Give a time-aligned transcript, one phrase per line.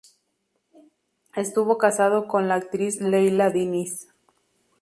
[1.35, 4.07] Estuvo casado con la actriz Leila Diniz.